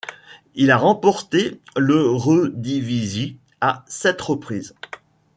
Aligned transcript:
Il 0.55 0.71
a 0.71 0.77
remporté 0.77 1.61
l'Eredivisie 1.77 3.37
à 3.61 3.85
sept 3.87 4.19
reprises. 4.19 4.73